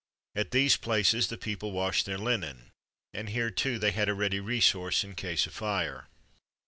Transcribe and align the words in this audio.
At 0.35 0.49
these 0.49 0.77
places 0.77 1.27
the 1.27 1.37
people 1.37 1.73
washed 1.73 2.07
their 2.07 2.17
linen, 2.17 2.71
and 3.13 3.29
here, 3.29 3.51
too, 3.51 3.77
they 3.77 3.91
had 3.91 4.09
a 4.09 4.15
ready 4.15 4.39
resource 4.39 5.03
in 5.03 5.13
case 5.13 5.45
of 5.45 5.53
fire. 5.53 6.07